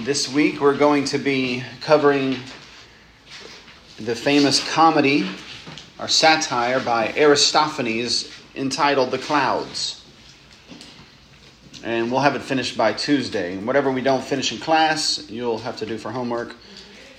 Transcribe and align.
This 0.00 0.28
week 0.28 0.60
we're 0.60 0.76
going 0.76 1.04
to 1.06 1.18
be 1.18 1.62
covering 1.80 2.36
the 4.00 4.16
famous 4.16 4.66
comedy 4.72 5.28
or 6.00 6.08
satire 6.08 6.80
by 6.80 7.12
Aristophanes 7.16 8.28
entitled 8.56 9.12
The 9.12 9.18
Clouds. 9.18 10.04
And 11.84 12.10
we'll 12.10 12.22
have 12.22 12.34
it 12.34 12.42
finished 12.42 12.76
by 12.76 12.94
Tuesday. 12.94 13.58
Whatever 13.58 13.92
we 13.92 14.00
don't 14.00 14.24
finish 14.24 14.50
in 14.50 14.58
class, 14.58 15.30
you'll 15.30 15.58
have 15.58 15.76
to 15.76 15.86
do 15.86 15.98
for 15.98 16.10
homework. 16.10 16.56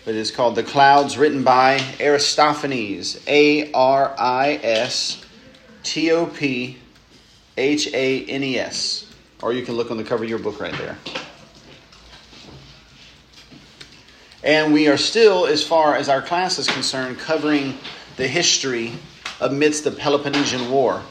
But 0.03 0.15
it's 0.15 0.31
called 0.31 0.55
The 0.55 0.63
Clouds, 0.63 1.17
written 1.17 1.43
by 1.43 1.79
Aristophanes. 2.01 3.23
A 3.27 3.71
R 3.71 4.13
I 4.17 4.59
S 4.61 5.23
T 5.83 6.11
O 6.11 6.25
P 6.25 6.79
H 7.55 7.87
A 7.93 8.25
N 8.25 8.43
E 8.43 8.57
S. 8.57 9.13
Or 9.41 9.53
you 9.53 9.63
can 9.63 9.75
look 9.75 9.89
on 9.89 9.97
the 9.97 10.03
cover 10.03 10.23
of 10.23 10.29
your 10.29 10.39
book 10.39 10.59
right 10.59 10.73
there. 10.73 10.97
And 14.43 14.73
we 14.73 14.89
are 14.89 14.97
still, 14.97 15.45
as 15.45 15.65
far 15.65 15.95
as 15.95 16.09
our 16.09 16.21
class 16.21 16.59
is 16.59 16.67
concerned, 16.67 17.17
covering 17.17 17.77
the 18.17 18.27
history 18.27 18.91
amidst 19.39 19.85
the 19.85 19.91
Peloponnesian 19.91 20.69
War. 20.69 21.01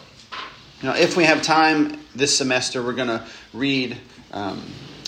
Now, 0.82 0.94
if 0.94 1.16
we 1.16 1.24
have 1.24 1.40
time 1.40 1.98
this 2.14 2.36
semester, 2.36 2.82
we're 2.82 2.92
going 2.92 3.08
to 3.08 3.24
read 3.54 3.96
um, 4.32 4.62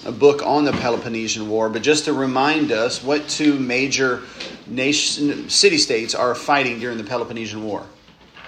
a 0.06 0.12
book 0.12 0.42
on 0.42 0.64
the 0.64 0.72
Peloponnesian 0.72 1.50
War, 1.50 1.68
but 1.68 1.82
just 1.82 2.06
to 2.06 2.14
remind 2.14 2.72
us 2.72 3.02
what 3.02 3.28
two 3.28 3.58
major 3.58 4.22
nation, 4.66 5.50
city 5.50 5.76
states 5.76 6.14
are 6.14 6.34
fighting 6.34 6.78
during 6.78 6.96
the 6.96 7.04
Peloponnesian 7.04 7.62
War 7.62 7.84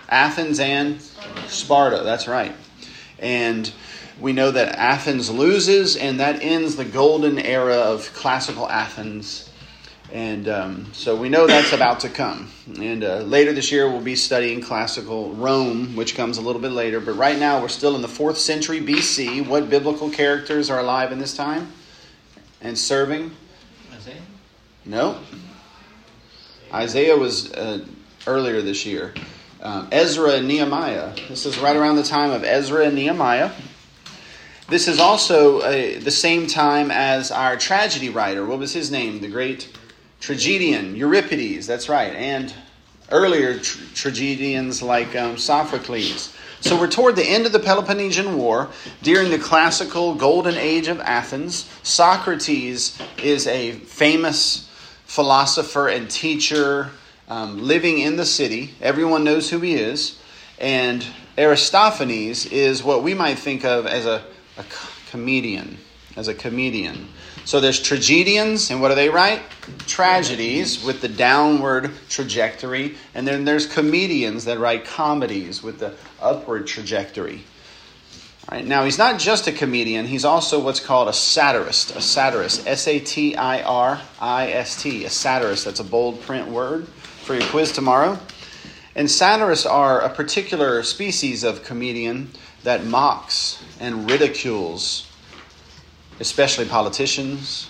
Athens 0.08 0.58
and 0.58 1.02
Sparta. 1.48 2.02
That's 2.02 2.27
right. 2.27 2.54
And 3.18 3.70
we 4.20 4.32
know 4.32 4.50
that 4.52 4.77
Athens 4.77 5.30
loses, 5.30 5.96
and 5.96 6.20
that 6.20 6.42
ends 6.42 6.77
the 6.77 6.84
golden 6.84 7.38
era 7.38 7.77
of 7.77 8.10
classical 8.14 8.68
Athens 8.70 9.45
and 10.12 10.48
um, 10.48 10.86
so 10.92 11.17
we 11.17 11.28
know 11.28 11.47
that's 11.47 11.72
about 11.72 12.00
to 12.00 12.08
come. 12.08 12.48
And 12.78 13.03
uh, 13.03 13.19
later 13.19 13.53
this 13.53 13.72
year, 13.72 13.89
we'll 13.89 14.00
be 14.00 14.17
studying 14.17 14.61
classical 14.61 15.33
Rome, 15.34 15.97
which 15.97 16.14
comes 16.14 16.39
a 16.39 16.41
little 16.41 16.61
bit 16.61 16.70
later. 16.70 17.00
But 17.00 17.14
right 17.14 17.39
now, 17.39 17.61
we're 17.61 17.69
still 17.69 17.97
in 17.97 18.03
the 18.03 18.08
fourth 18.08 18.39
century 18.39 18.80
BC. 18.80 19.47
What 19.47 19.69
biblical 19.69 20.08
characters 20.11 20.70
are 20.70 20.78
alive 20.78 21.12
in 21.12 21.19
this 21.19 21.36
time 21.36 21.72
and 22.61 22.78
serving? 22.78 23.33
Isaiah? 23.92 24.22
No. 24.84 25.19
Isaiah 26.73 27.17
was 27.17 27.52
uh, 27.52 27.84
earlier 28.27 28.62
this 28.62 28.86
year. 28.86 29.12
Um, 29.61 29.89
Ezra 29.91 30.34
and 30.34 30.47
Nehemiah. 30.47 31.14
This 31.28 31.47
is 31.47 31.58
right 31.58 31.75
around 31.75 31.97
the 31.97 32.05
time 32.05 32.30
of 32.30 32.45
Ezra 32.45 32.86
and 32.86 32.95
Nehemiah. 32.95 33.50
This 34.69 34.86
is 34.89 34.98
also 34.98 35.61
uh, 35.61 36.00
the 36.00 36.11
same 36.11 36.47
time 36.47 36.91
as 36.91 37.30
our 37.30 37.56
tragedy 37.56 38.08
writer. 38.08 38.45
What 38.45 38.58
was 38.58 38.73
his 38.73 38.91
name? 38.91 39.20
The 39.20 39.28
great 39.28 39.69
tragedian, 40.20 40.97
Euripides, 40.97 41.67
that's 41.67 41.89
right, 41.89 42.12
and 42.14 42.53
earlier 43.11 43.59
tra- 43.59 43.86
tragedians 43.95 44.83
like 44.83 45.14
um, 45.17 45.39
Sophocles. 45.39 46.34
So 46.61 46.78
we're 46.78 46.91
toward 46.91 47.17
the 47.17 47.25
end 47.25 47.47
of 47.47 47.53
the 47.53 47.58
Peloponnesian 47.61 48.36
War, 48.36 48.70
during 49.03 49.31
the 49.31 49.39
classical 49.39 50.14
golden 50.14 50.56
age 50.56 50.89
of 50.89 51.00
Athens. 51.00 51.70
Socrates 51.83 52.98
is 53.23 53.47
a 53.47 53.73
famous 53.73 54.69
philosopher 55.05 55.89
and 55.89 56.11
teacher 56.11 56.91
um, 57.28 57.62
living 57.62 57.98
in 57.98 58.17
the 58.17 58.27
city. 58.27 58.75
Everyone 58.80 59.23
knows 59.23 59.51
who 59.51 59.61
he 59.61 59.75
is. 59.75 60.19
And 60.58 61.06
Aristophanes 61.36 62.47
is 62.47 62.83
what 62.83 63.03
we 63.03 63.14
might 63.14 63.39
think 63.39 63.64
of 63.64 63.86
as 63.86 64.06
a, 64.06 64.25
a 64.56 64.64
comedian, 65.11 65.78
as 66.17 66.28
a 66.28 66.34
comedian. 66.34 67.08
So 67.47 67.61
there's 67.61 67.80
tragedians, 67.80 68.72
and 68.72 68.83
what 68.83 68.89
do 68.89 68.97
they 68.97 69.08
write? 69.08 69.41
Tragedies 69.86 70.83
with 70.84 71.00
the 71.00 71.08
downward 71.08 71.92
trajectory. 72.08 72.97
And 73.14 73.27
then 73.27 73.44
there's 73.44 73.66
comedians 73.66 74.46
that 74.46 74.58
write 74.58 74.84
comedies 74.84 75.62
with 75.62 75.79
the 75.79 75.95
upward 76.20 76.67
trajectory. 76.67 77.45
All 78.48 78.58
right, 78.58 78.67
now, 78.67 78.83
he's 78.83 78.98
not 78.98 79.20
just 79.20 79.46
a 79.46 79.52
comedian, 79.52 80.07
he's 80.07 80.24
also 80.24 80.58
what's 80.58 80.80
called 80.80 81.07
a 81.07 81.12
satirist. 81.12 81.95
A 81.95 82.01
satirist. 82.01 82.67
S 82.67 82.89
A 82.89 82.98
T 82.98 83.36
I 83.36 83.63
R 83.63 84.01
I 84.20 84.48
S 84.48 84.83
T. 84.83 85.05
A 85.05 85.11
satirist. 85.11 85.67
That's 85.67 85.78
a 85.78 85.84
bold 85.84 86.20
print 86.23 86.48
word 86.48 86.89
for 86.89 87.34
your 87.34 87.45
quiz 87.45 87.70
tomorrow. 87.70 88.18
And 88.96 89.08
satirists 89.08 89.67
are 89.67 90.01
a 90.01 90.08
particular 90.08 90.83
species 90.83 91.45
of 91.45 91.63
comedian 91.63 92.33
that 92.64 92.84
mocks 92.84 93.63
and 93.78 94.11
ridicules 94.11 95.05
especially 96.20 96.66
politicians, 96.66 97.68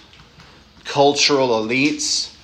cultural 0.84 1.48
elites, 1.48 2.34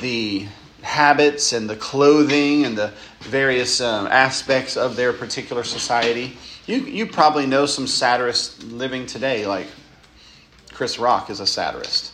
the 0.00 0.46
habits 0.82 1.52
and 1.52 1.68
the 1.68 1.76
clothing 1.76 2.64
and 2.64 2.78
the 2.78 2.92
various 3.20 3.80
um, 3.80 4.06
aspects 4.06 4.76
of 4.76 4.96
their 4.96 5.12
particular 5.12 5.64
society. 5.64 6.36
You, 6.66 6.78
you 6.78 7.06
probably 7.06 7.46
know 7.46 7.66
some 7.66 7.86
satirists 7.86 8.62
living 8.64 9.06
today, 9.06 9.46
like 9.46 9.66
Chris 10.72 10.98
Rock 10.98 11.30
is 11.30 11.40
a 11.40 11.46
satirist. 11.46 12.12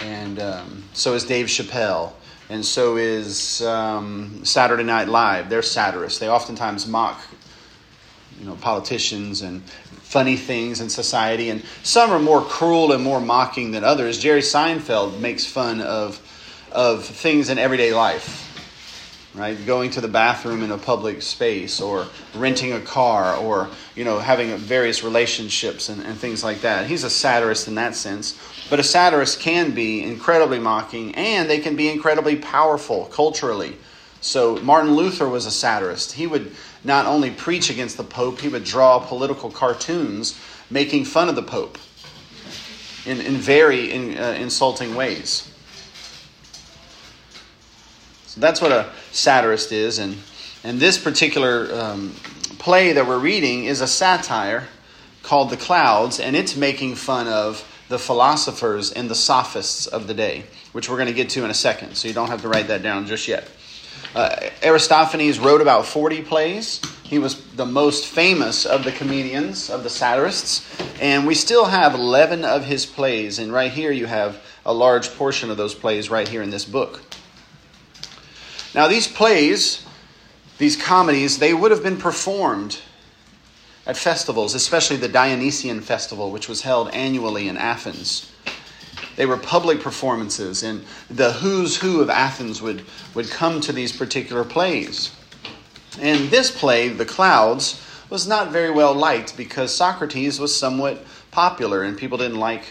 And 0.00 0.40
um, 0.40 0.84
so 0.92 1.14
is 1.14 1.24
Dave 1.24 1.46
Chappelle. 1.46 2.12
And 2.48 2.64
so 2.64 2.96
is 2.96 3.62
um, 3.62 4.44
Saturday 4.44 4.82
Night 4.82 5.08
Live. 5.08 5.48
They're 5.48 5.62
satirists. 5.62 6.18
They 6.18 6.28
oftentimes 6.28 6.86
mock 6.86 7.20
you 8.38 8.46
know, 8.46 8.56
politicians 8.56 9.42
and 9.42 9.62
funny 10.12 10.36
things 10.36 10.82
in 10.82 10.90
society, 10.90 11.48
and 11.48 11.64
some 11.82 12.10
are 12.10 12.18
more 12.18 12.42
cruel 12.42 12.92
and 12.92 13.02
more 13.02 13.18
mocking 13.18 13.70
than 13.70 13.82
others. 13.82 14.18
Jerry 14.18 14.42
Seinfeld 14.42 15.18
makes 15.20 15.46
fun 15.46 15.80
of, 15.80 16.20
of 16.70 17.02
things 17.02 17.48
in 17.48 17.56
everyday 17.56 17.94
life, 17.94 18.46
right? 19.34 19.56
Going 19.64 19.90
to 19.92 20.02
the 20.02 20.08
bathroom 20.08 20.62
in 20.62 20.70
a 20.70 20.76
public 20.76 21.22
space, 21.22 21.80
or 21.80 22.06
renting 22.34 22.74
a 22.74 22.80
car, 22.80 23.38
or 23.38 23.70
you 23.96 24.04
know 24.04 24.18
having 24.18 24.54
various 24.58 25.02
relationships 25.02 25.88
and, 25.88 26.02
and 26.02 26.18
things 26.18 26.44
like 26.44 26.60
that. 26.60 26.86
He's 26.86 27.04
a 27.04 27.10
satirist 27.10 27.66
in 27.66 27.76
that 27.76 27.94
sense. 27.94 28.38
But 28.68 28.80
a 28.80 28.84
satirist 28.84 29.40
can 29.40 29.70
be 29.70 30.04
incredibly 30.04 30.58
mocking, 30.58 31.14
and 31.14 31.48
they 31.48 31.58
can 31.58 31.74
be 31.74 31.88
incredibly 31.88 32.36
powerful 32.36 33.06
culturally. 33.06 33.78
So 34.20 34.56
Martin 34.56 34.94
Luther 34.94 35.28
was 35.28 35.46
a 35.46 35.50
satirist. 35.50 36.12
He 36.12 36.26
would 36.26 36.54
not 36.84 37.06
only 37.06 37.30
preach 37.30 37.70
against 37.70 37.96
the 37.96 38.04
Pope, 38.04 38.40
he 38.40 38.48
would 38.48 38.64
draw 38.64 38.98
political 38.98 39.50
cartoons 39.50 40.38
making 40.70 41.04
fun 41.04 41.28
of 41.28 41.36
the 41.36 41.42
Pope 41.42 41.78
in, 43.06 43.20
in 43.20 43.34
very 43.34 43.90
in, 43.90 44.18
uh, 44.18 44.36
insulting 44.38 44.94
ways. 44.94 45.48
So 48.26 48.40
that's 48.40 48.60
what 48.60 48.72
a 48.72 48.90
satirist 49.10 49.72
is. 49.72 49.98
And, 49.98 50.16
and 50.64 50.80
this 50.80 50.96
particular 50.96 51.68
um, 51.74 52.14
play 52.58 52.92
that 52.92 53.06
we're 53.06 53.18
reading 53.18 53.64
is 53.64 53.80
a 53.80 53.86
satire 53.86 54.68
called 55.22 55.50
The 55.50 55.56
Clouds, 55.56 56.18
and 56.18 56.34
it's 56.34 56.56
making 56.56 56.94
fun 56.94 57.28
of 57.28 57.68
the 57.88 57.98
philosophers 57.98 58.90
and 58.90 59.10
the 59.10 59.14
sophists 59.14 59.86
of 59.86 60.06
the 60.06 60.14
day, 60.14 60.44
which 60.72 60.88
we're 60.88 60.96
going 60.96 61.08
to 61.08 61.14
get 61.14 61.28
to 61.30 61.44
in 61.44 61.50
a 61.50 61.54
second. 61.54 61.94
So 61.94 62.08
you 62.08 62.14
don't 62.14 62.28
have 62.28 62.42
to 62.42 62.48
write 62.48 62.68
that 62.68 62.82
down 62.82 63.06
just 63.06 63.28
yet. 63.28 63.48
Uh, 64.14 64.50
Aristophanes 64.62 65.38
wrote 65.38 65.60
about 65.60 65.86
40 65.86 66.22
plays. 66.22 66.80
He 67.02 67.18
was 67.18 67.42
the 67.52 67.66
most 67.66 68.06
famous 68.06 68.66
of 68.66 68.84
the 68.84 68.92
comedians, 68.92 69.70
of 69.70 69.82
the 69.84 69.90
satirists. 69.90 70.66
And 71.00 71.26
we 71.26 71.34
still 71.34 71.66
have 71.66 71.94
11 71.94 72.44
of 72.44 72.64
his 72.64 72.84
plays. 72.86 73.38
And 73.38 73.52
right 73.52 73.72
here 73.72 73.92
you 73.92 74.06
have 74.06 74.42
a 74.64 74.72
large 74.72 75.14
portion 75.14 75.50
of 75.50 75.56
those 75.56 75.74
plays 75.74 76.10
right 76.10 76.28
here 76.28 76.42
in 76.42 76.50
this 76.50 76.64
book. 76.64 77.00
Now, 78.74 78.88
these 78.88 79.06
plays, 79.06 79.84
these 80.58 80.76
comedies, 80.76 81.38
they 81.38 81.52
would 81.52 81.70
have 81.70 81.82
been 81.82 81.98
performed 81.98 82.80
at 83.86 83.96
festivals, 83.96 84.54
especially 84.54 84.96
the 84.96 85.08
Dionysian 85.08 85.80
festival, 85.80 86.30
which 86.30 86.48
was 86.48 86.62
held 86.62 86.88
annually 86.90 87.48
in 87.48 87.56
Athens. 87.56 88.31
They 89.16 89.26
were 89.26 89.36
public 89.36 89.80
performances, 89.80 90.62
and 90.62 90.84
the 91.10 91.32
who's 91.32 91.76
who 91.76 92.00
of 92.00 92.08
Athens 92.08 92.62
would, 92.62 92.84
would 93.14 93.30
come 93.30 93.60
to 93.62 93.72
these 93.72 93.94
particular 93.94 94.44
plays. 94.44 95.14
And 96.00 96.30
this 96.30 96.50
play, 96.50 96.88
The 96.88 97.04
Clouds, 97.04 97.82
was 98.08 98.26
not 98.26 98.50
very 98.50 98.70
well 98.70 98.94
liked 98.94 99.36
because 99.36 99.74
Socrates 99.74 100.40
was 100.40 100.56
somewhat 100.56 101.04
popular, 101.30 101.82
and 101.82 101.96
people 101.96 102.18
didn't 102.18 102.38
like 102.38 102.64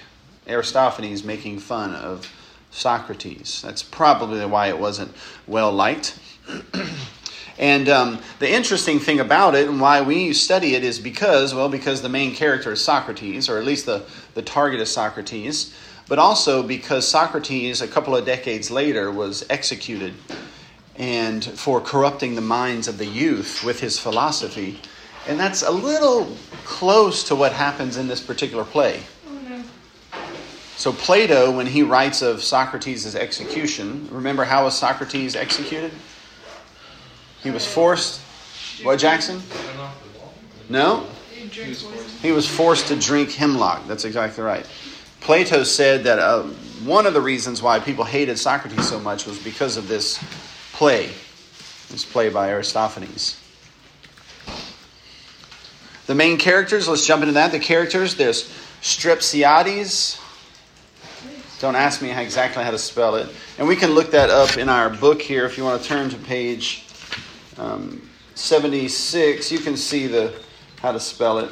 Aristophanes 0.48 1.24
making 1.24 1.60
fun 1.60 1.94
of 1.94 2.32
Socrates. 2.72 3.62
That's 3.62 3.84
probably 3.84 4.46
why 4.46 4.68
it 4.68 4.80
wasn't 4.80 5.14
well 5.46 5.72
liked. 5.72 6.18
and 7.60 7.90
um, 7.90 8.20
the 8.40 8.52
interesting 8.52 9.00
thing 9.00 9.20
about 9.20 9.54
it 9.54 9.68
and 9.68 9.80
why 9.80 10.02
we 10.02 10.34
study 10.34 10.74
it 10.74 10.84
is 10.84 11.00
because, 11.00 11.54
well, 11.54 11.70
because 11.70 12.02
the 12.02 12.10
main 12.10 12.34
character 12.34 12.72
is 12.72 12.84
Socrates, 12.84 13.50
or 13.50 13.58
at 13.58 13.66
least 13.66 13.86
the, 13.86 14.04
the 14.34 14.42
target 14.42 14.80
is 14.80 14.92
Socrates 14.92 15.76
but 16.12 16.20
also 16.20 16.62
because 16.62 17.08
Socrates, 17.08 17.80
a 17.80 17.88
couple 17.88 18.14
of 18.14 18.26
decades 18.26 18.70
later, 18.70 19.10
was 19.10 19.46
executed 19.50 20.14
and 20.98 21.42
for 21.42 21.80
corrupting 21.80 22.36
the 22.36 22.42
minds 22.42 22.90
of 22.90 22.98
the 22.98 23.06
youth 23.06 23.64
with 23.64 23.80
his 23.80 23.98
philosophy. 23.98 24.82
And 25.26 25.40
that's 25.40 25.62
a 25.62 25.72
little 25.72 26.36
close 26.66 27.24
to 27.30 27.34
what 27.34 27.54
happens 27.54 27.96
in 27.96 28.10
this 28.10 28.20
particular 28.20 28.66
play. 28.66 29.04
So 30.76 30.92
Plato, 30.92 31.50
when 31.50 31.66
he 31.66 31.82
writes 31.82 32.22
of 32.22 32.44
Socrates' 32.44 33.16
execution, 33.16 34.10
remember 34.12 34.44
how 34.44 34.66
was 34.66 34.78
Socrates 34.78 35.38
executed? 35.38 35.94
He 37.42 37.52
was 37.52 37.66
forced. 37.66 38.20
What, 38.84 39.00
Jackson? 39.00 39.42
No? 40.68 41.08
He 42.22 42.34
was 42.34 42.46
forced 42.46 42.88
to 42.88 42.98
drink 42.98 43.32
hemlock. 43.32 43.88
That's 43.88 44.04
exactly 44.04 44.44
right. 44.44 44.66
Plato 45.22 45.64
said 45.64 46.04
that 46.04 46.20
uh, 46.20 46.44
one 46.84 47.06
of 47.06 47.14
the 47.14 47.22
reasons 47.22 47.62
why 47.62 47.80
people 47.80 48.04
hated 48.04 48.38
Socrates 48.38 48.90
so 48.90 49.00
much 49.00 49.26
was 49.26 49.40
because 49.40 49.78
of 49.78 49.88
this 49.88 50.20
play, 50.74 51.12
this 51.90 52.04
play 52.04 52.30
by 52.30 52.50
Aristophanes. 52.50 53.40
The 56.08 56.16
main 56.16 56.38
characters, 56.38 56.88
let's 56.88 57.06
jump 57.06 57.22
into 57.22 57.36
that. 57.36 57.52
The 57.52 57.60
characters, 57.60 58.16
there's 58.16 58.50
Strepsiades. 58.82 60.20
Don't 61.60 61.76
ask 61.76 62.02
me 62.02 62.10
how, 62.10 62.22
exactly 62.22 62.64
how 62.64 62.72
to 62.72 62.80
spell 62.80 63.16
it. 63.16 63.30
And 63.60 63.68
we 63.68 63.76
can 63.76 63.92
look 63.92 64.10
that 64.12 64.32
up 64.32 64.58
in 64.58 64.68
our 64.68 64.90
book 64.90 65.22
here 65.22 65.46
if 65.46 65.58
you 65.58 65.64
want 65.64 65.82
to 65.82 65.88
turn 65.88 66.10
to 66.10 66.18
page 66.18 66.88
um, 67.60 68.10
76. 68.34 69.52
You 69.52 69.60
can 69.60 69.78
see 69.78 70.08
the 70.08 70.34
how 70.82 70.92
to 70.92 71.00
spell 71.00 71.38
it. 71.38 71.52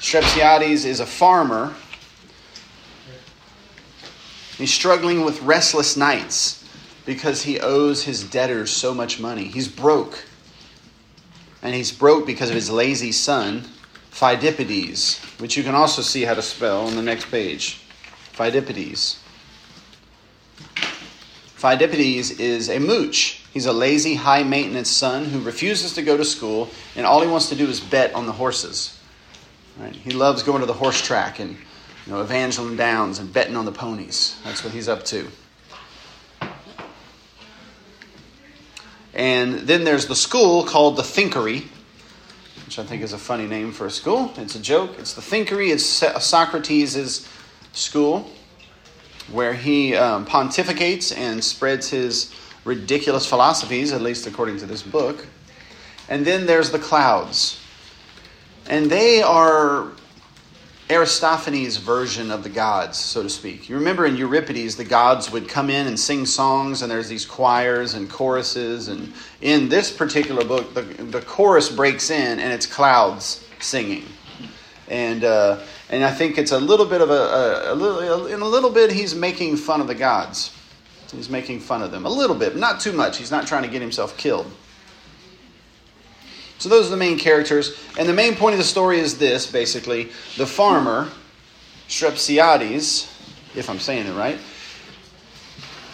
Strepsiades 0.00 0.86
is 0.86 1.00
a 1.00 1.06
farmer. 1.06 1.74
He's 4.58 4.74
struggling 4.74 5.24
with 5.24 5.40
restless 5.42 5.96
nights 5.96 6.64
because 7.06 7.42
he 7.42 7.60
owes 7.60 8.02
his 8.02 8.24
debtors 8.24 8.72
so 8.72 8.92
much 8.92 9.20
money. 9.20 9.44
He's 9.44 9.68
broke. 9.68 10.24
And 11.62 11.74
he's 11.74 11.92
broke 11.92 12.26
because 12.26 12.50
of 12.50 12.56
his 12.56 12.68
lazy 12.68 13.12
son, 13.12 13.64
Pheidippides, 14.10 15.40
which 15.40 15.56
you 15.56 15.62
can 15.62 15.76
also 15.76 16.02
see 16.02 16.24
how 16.24 16.34
to 16.34 16.42
spell 16.42 16.86
on 16.86 16.96
the 16.96 17.02
next 17.02 17.30
page. 17.30 17.80
Pheidippides. 18.34 19.18
Pheidippides 21.56 22.40
is 22.40 22.68
a 22.68 22.80
mooch. 22.80 23.44
He's 23.52 23.66
a 23.66 23.72
lazy, 23.72 24.16
high 24.16 24.42
maintenance 24.42 24.90
son 24.90 25.24
who 25.24 25.40
refuses 25.40 25.94
to 25.94 26.02
go 26.02 26.16
to 26.16 26.24
school, 26.24 26.68
and 26.96 27.06
all 27.06 27.20
he 27.20 27.28
wants 27.28 27.48
to 27.50 27.54
do 27.54 27.68
is 27.68 27.80
bet 27.80 28.12
on 28.12 28.26
the 28.26 28.32
horses. 28.32 28.98
Right? 29.78 29.94
He 29.94 30.10
loves 30.10 30.42
going 30.42 30.60
to 30.60 30.66
the 30.66 30.72
horse 30.72 31.00
track 31.00 31.38
and 31.38 31.56
know, 32.12 32.20
Evangeline 32.20 32.76
Downs 32.76 33.18
and 33.18 33.32
betting 33.32 33.56
on 33.56 33.64
the 33.64 33.72
ponies. 33.72 34.38
That's 34.44 34.64
what 34.64 34.72
he's 34.72 34.88
up 34.88 35.04
to. 35.06 35.28
And 39.14 39.60
then 39.60 39.84
there's 39.84 40.06
the 40.06 40.14
school 40.14 40.64
called 40.64 40.96
the 40.96 41.02
Thinkery, 41.02 41.64
which 42.64 42.78
I 42.78 42.84
think 42.84 43.02
is 43.02 43.12
a 43.12 43.18
funny 43.18 43.46
name 43.46 43.72
for 43.72 43.86
a 43.86 43.90
school. 43.90 44.32
It's 44.36 44.54
a 44.54 44.60
joke. 44.60 44.98
It's 44.98 45.14
the 45.14 45.20
Thinkery. 45.20 45.70
It's 45.72 45.84
Socrates' 45.84 47.28
school 47.72 48.30
where 49.30 49.52
he 49.52 49.94
um, 49.94 50.24
pontificates 50.24 51.16
and 51.16 51.42
spreads 51.42 51.90
his 51.90 52.34
ridiculous 52.64 53.26
philosophies, 53.26 53.92
at 53.92 54.00
least 54.00 54.26
according 54.26 54.58
to 54.58 54.66
this 54.66 54.82
book. 54.82 55.26
And 56.08 56.24
then 56.24 56.46
there's 56.46 56.70
the 56.70 56.78
clouds. 56.78 57.60
And 58.68 58.90
they 58.90 59.22
are 59.22 59.92
Aristophanes' 60.90 61.76
version 61.76 62.30
of 62.30 62.42
the 62.42 62.48
gods, 62.48 62.98
so 62.98 63.22
to 63.22 63.28
speak. 63.28 63.68
You 63.68 63.76
remember 63.76 64.06
in 64.06 64.16
Euripides, 64.16 64.74
the 64.74 64.84
gods 64.84 65.30
would 65.30 65.46
come 65.46 65.68
in 65.68 65.86
and 65.86 66.00
sing 66.00 66.24
songs, 66.24 66.80
and 66.80 66.90
there's 66.90 67.08
these 67.08 67.26
choirs 67.26 67.92
and 67.92 68.08
choruses. 68.08 68.88
And 68.88 69.12
in 69.42 69.68
this 69.68 69.94
particular 69.94 70.44
book, 70.44 70.72
the, 70.72 70.82
the 70.82 71.20
chorus 71.20 71.68
breaks 71.68 72.10
in, 72.10 72.40
and 72.40 72.52
it's 72.52 72.64
clouds 72.64 73.46
singing. 73.60 74.04
And, 74.88 75.24
uh, 75.24 75.60
and 75.90 76.02
I 76.02 76.10
think 76.10 76.38
it's 76.38 76.52
a 76.52 76.58
little 76.58 76.86
bit 76.86 77.02
of 77.02 77.10
a, 77.10 77.12
a, 77.12 77.72
a 77.72 77.74
little, 77.74 78.26
in 78.26 78.40
a 78.40 78.48
little 78.48 78.70
bit, 78.70 78.90
he's 78.90 79.14
making 79.14 79.56
fun 79.56 79.82
of 79.82 79.88
the 79.88 79.94
gods. 79.94 80.54
He's 81.12 81.28
making 81.28 81.60
fun 81.60 81.82
of 81.82 81.90
them. 81.90 82.06
A 82.06 82.10
little 82.10 82.36
bit, 82.36 82.56
not 82.56 82.80
too 82.80 82.92
much. 82.92 83.18
He's 83.18 83.30
not 83.30 83.46
trying 83.46 83.62
to 83.62 83.68
get 83.68 83.82
himself 83.82 84.16
killed. 84.16 84.50
So 86.58 86.68
those 86.68 86.86
are 86.88 86.90
the 86.90 86.96
main 86.96 87.18
characters. 87.18 87.78
And 87.98 88.08
the 88.08 88.14
main 88.14 88.34
point 88.34 88.54
of 88.54 88.58
the 88.58 88.64
story 88.64 88.98
is 88.98 89.18
this 89.18 89.50
basically 89.50 90.10
the 90.36 90.46
farmer, 90.46 91.08
Strepsiades, 91.88 93.08
if 93.56 93.70
I'm 93.70 93.78
saying 93.78 94.06
it 94.06 94.14
right, 94.14 94.38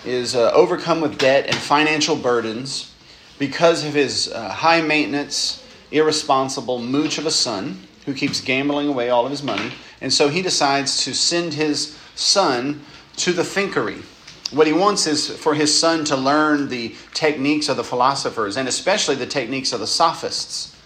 is 0.05 0.35
uh, 0.35 0.51
overcome 0.53 1.01
with 1.01 1.19
debt 1.19 1.47
and 1.47 1.57
financial 1.57 2.17
burdens 2.17 2.93
because 3.39 3.85
of 3.85 3.95
his 3.95 4.31
uh, 4.33 4.51
high 4.51 4.81
maintenance, 4.81 5.63
irresponsible 5.91 6.79
mooch 6.79 7.19
of 7.19 7.27
a 7.27 7.31
son 7.31 7.81
who 8.07 8.15
keeps 8.15 8.41
gambling 8.41 8.89
away 8.89 9.11
all 9.11 9.25
of 9.25 9.31
his 9.31 9.43
money. 9.43 9.71
And 10.01 10.13
so 10.13 10.29
he 10.29 10.43
decides 10.43 11.05
to 11.05 11.15
send 11.15 11.55
his 11.55 11.99
son 12.15 12.85
to 13.17 13.33
the 13.33 13.43
thinkery. 13.43 14.03
What 14.51 14.67
he 14.67 14.73
wants 14.73 15.07
is 15.07 15.31
for 15.31 15.55
his 15.55 15.77
son 15.77 16.05
to 16.07 16.17
learn 16.17 16.69
the 16.69 16.95
techniques 17.13 17.69
of 17.69 17.77
the 17.77 17.85
philosophers, 17.85 18.57
and 18.57 18.69
especially 18.69 19.15
the 19.15 19.27
techniques 19.27 19.73
of 19.73 19.81
the 19.81 19.87
sophists. 19.87 20.77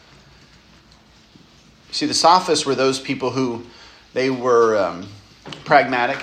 See, 1.91 2.07
the 2.07 2.15
sophists 2.15 2.65
were 2.65 2.75
those 2.75 3.01
people 3.01 3.31
who 3.31 3.65
they 4.15 4.31
were 4.31 4.79
um, 4.79 5.09
pragmatic. 5.65 6.23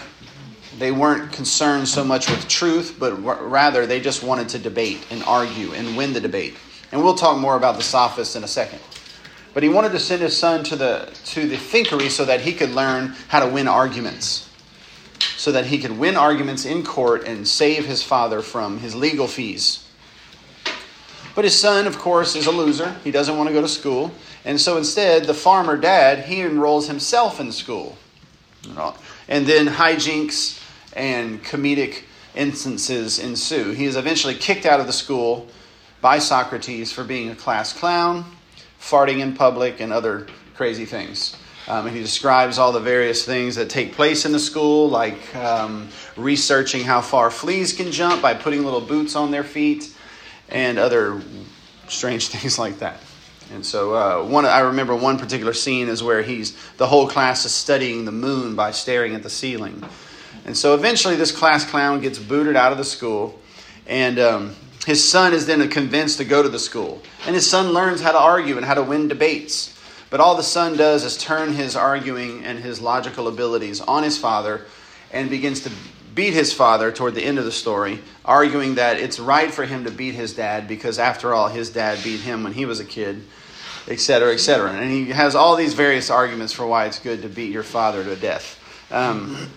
They 0.79 0.91
weren't 0.91 1.31
concerned 1.31 1.87
so 1.87 2.03
much 2.03 2.29
with 2.29 2.47
truth, 2.47 2.95
but 2.99 3.13
rather 3.21 3.85
they 3.85 3.99
just 3.99 4.23
wanted 4.23 4.49
to 4.49 4.59
debate 4.59 5.05
and 5.09 5.23
argue 5.23 5.73
and 5.73 5.95
win 5.97 6.13
the 6.13 6.21
debate. 6.21 6.55
And 6.91 7.03
we'll 7.03 7.15
talk 7.15 7.37
more 7.37 7.57
about 7.57 7.77
the 7.77 7.83
sophists 7.83 8.35
in 8.35 8.43
a 8.43 8.47
second. 8.47 8.79
But 9.53 9.63
he 9.63 9.69
wanted 9.69 9.91
to 9.93 9.99
send 9.99 10.21
his 10.21 10.37
son 10.37 10.63
to 10.65 10.75
the 10.75 11.13
to 11.25 11.47
the 11.47 11.55
thinkery 11.55 12.09
so 12.09 12.25
that 12.25 12.41
he 12.41 12.53
could 12.53 12.71
learn 12.71 13.15
how 13.27 13.39
to 13.39 13.47
win 13.47 13.67
arguments 13.67 14.44
so 15.37 15.51
that 15.51 15.65
he 15.65 15.77
could 15.77 15.97
win 15.97 16.15
arguments 16.15 16.65
in 16.65 16.83
court 16.83 17.25
and 17.25 17.47
save 17.47 17.85
his 17.85 18.01
father 18.01 18.41
from 18.41 18.79
his 18.79 18.95
legal 18.95 19.27
fees. 19.27 19.85
But 21.35 21.43
his 21.43 21.59
son, 21.59 21.85
of 21.85 21.99
course, 21.99 22.35
is 22.35 22.47
a 22.47 22.51
loser. 22.51 22.95
He 23.03 23.11
doesn't 23.11 23.35
want 23.35 23.49
to 23.49 23.53
go 23.53 23.61
to 23.61 23.67
school. 23.67 24.11
And 24.45 24.59
so 24.59 24.77
instead, 24.77 25.25
the 25.25 25.33
farmer 25.33 25.75
dad, 25.75 26.25
he 26.25 26.41
enrolls 26.41 26.87
himself 26.87 27.39
in 27.41 27.51
school. 27.51 27.97
And 29.27 29.45
then 29.45 29.67
hijinks 29.67 30.61
and 30.93 31.43
comedic 31.43 32.03
instances 32.35 33.19
ensue. 33.19 33.71
He 33.71 33.85
is 33.85 33.97
eventually 33.97 34.35
kicked 34.35 34.65
out 34.65 34.79
of 34.79 34.87
the 34.87 34.93
school 34.93 35.47
by 35.99 36.19
Socrates 36.19 36.91
for 36.91 37.03
being 37.03 37.29
a 37.29 37.35
class 37.35 37.73
clown, 37.73 38.25
farting 38.79 39.19
in 39.19 39.35
public, 39.35 39.81
and 39.81 39.91
other 39.91 40.27
crazy 40.53 40.85
things. 40.85 41.35
Um, 41.67 41.87
he 41.89 41.99
describes 41.99 42.59
all 42.59 42.71
the 42.71 42.79
various 42.79 43.25
things 43.25 43.55
that 43.55 43.69
take 43.69 43.93
place 43.93 44.25
in 44.25 44.31
the 44.31 44.39
school, 44.39 44.87
like 44.87 45.35
um, 45.35 45.89
researching 46.15 46.83
how 46.83 47.01
far 47.01 47.31
fleas 47.31 47.73
can 47.73 47.91
jump 47.91 48.21
by 48.21 48.35
putting 48.35 48.63
little 48.63 48.81
boots 48.81 49.15
on 49.15 49.31
their 49.31 49.43
feet, 49.43 49.91
and 50.49 50.77
other 50.77 51.21
strange 51.87 52.27
things 52.29 52.59
like 52.59 52.79
that. 52.79 52.99
And 53.51 53.65
so, 53.65 53.93
uh, 53.93 54.25
one 54.25 54.45
I 54.45 54.59
remember 54.59 54.95
one 54.95 55.17
particular 55.17 55.53
scene 55.53 55.87
is 55.87 56.01
where 56.01 56.21
he's 56.21 56.55
the 56.77 56.87
whole 56.87 57.07
class 57.07 57.45
is 57.45 57.51
studying 57.51 58.05
the 58.05 58.11
moon 58.11 58.55
by 58.55 58.71
staring 58.71 59.13
at 59.13 59.23
the 59.23 59.29
ceiling. 59.29 59.83
And 60.45 60.55
so, 60.55 60.75
eventually, 60.75 61.15
this 61.15 61.31
class 61.31 61.67
clown 61.67 61.99
gets 61.99 62.19
booted 62.19 62.55
out 62.55 62.71
of 62.71 62.77
the 62.77 62.83
school, 62.83 63.39
and 63.87 64.19
um, 64.19 64.55
his 64.85 65.07
son 65.07 65.33
is 65.33 65.47
then 65.47 65.67
convinced 65.69 66.17
to 66.19 66.25
go 66.25 66.43
to 66.43 66.49
the 66.49 66.59
school. 66.59 67.01
And 67.25 67.35
his 67.35 67.49
son 67.49 67.71
learns 67.71 68.01
how 68.01 68.11
to 68.11 68.19
argue 68.19 68.57
and 68.57 68.65
how 68.65 68.75
to 68.75 68.83
win 68.83 69.07
debates. 69.07 69.74
But 70.15 70.21
all 70.21 70.35
the 70.35 70.43
son 70.43 70.77
does 70.77 71.03
is 71.03 71.17
turn 71.17 71.51
his 71.51 71.75
arguing 71.75 72.45
and 72.45 72.57
his 72.57 72.79
logical 72.79 73.27
abilities 73.27 73.81
on 73.81 74.03
his 74.03 74.17
father 74.17 74.61
and 75.11 75.29
begins 75.29 75.59
to 75.63 75.71
beat 76.13 76.33
his 76.33 76.53
father 76.53 76.89
toward 76.89 77.15
the 77.15 77.21
end 77.21 77.37
of 77.37 77.43
the 77.43 77.51
story, 77.51 77.99
arguing 78.23 78.75
that 78.75 78.97
it's 78.97 79.19
right 79.19 79.51
for 79.51 79.65
him 79.65 79.83
to 79.83 79.91
beat 79.91 80.15
his 80.15 80.33
dad 80.33 80.69
because, 80.69 80.99
after 80.99 81.33
all, 81.33 81.49
his 81.49 81.69
dad 81.69 82.01
beat 82.01 82.21
him 82.21 82.45
when 82.45 82.53
he 82.53 82.65
was 82.65 82.79
a 82.79 82.85
kid, 82.85 83.25
etc., 83.89 84.31
etc. 84.31 84.71
And 84.71 84.89
he 84.89 85.07
has 85.07 85.35
all 85.35 85.57
these 85.57 85.73
various 85.73 86.09
arguments 86.09 86.53
for 86.53 86.65
why 86.65 86.85
it's 86.85 86.99
good 86.99 87.21
to 87.23 87.27
beat 87.27 87.51
your 87.51 87.63
father 87.63 88.01
to 88.01 88.15
death. 88.15 88.57
Um, 88.91 89.51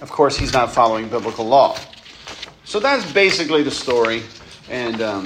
of 0.00 0.10
course, 0.10 0.36
he's 0.36 0.54
not 0.54 0.72
following 0.72 1.08
biblical 1.08 1.46
law. 1.46 1.78
So 2.64 2.80
that's 2.80 3.12
basically 3.12 3.62
the 3.62 3.70
story. 3.70 4.24
And 4.68 5.00
um, 5.00 5.24